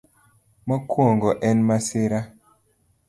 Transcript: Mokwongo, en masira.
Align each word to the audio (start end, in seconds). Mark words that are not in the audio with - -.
Mokwongo, 0.71 1.29
en 1.49 1.57
masira. 1.67 2.21